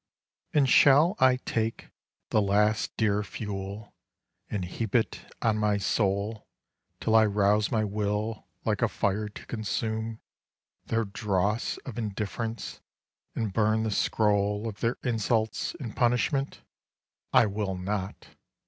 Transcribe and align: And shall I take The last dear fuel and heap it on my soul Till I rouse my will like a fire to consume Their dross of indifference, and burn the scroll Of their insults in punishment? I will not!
And 0.51 0.67
shall 0.67 1.15
I 1.19 1.35
take 1.35 1.91
The 2.31 2.41
last 2.41 2.97
dear 2.97 3.21
fuel 3.21 3.93
and 4.49 4.65
heap 4.65 4.95
it 4.95 5.19
on 5.43 5.59
my 5.59 5.77
soul 5.77 6.47
Till 6.99 7.15
I 7.15 7.27
rouse 7.27 7.71
my 7.71 7.83
will 7.85 8.47
like 8.65 8.81
a 8.81 8.87
fire 8.87 9.29
to 9.29 9.45
consume 9.45 10.19
Their 10.87 11.05
dross 11.05 11.77
of 11.85 11.99
indifference, 11.99 12.81
and 13.35 13.53
burn 13.53 13.83
the 13.83 13.91
scroll 13.91 14.67
Of 14.67 14.79
their 14.79 14.97
insults 15.03 15.75
in 15.75 15.93
punishment? 15.93 16.61
I 17.31 17.45
will 17.45 17.77
not! 17.77 18.29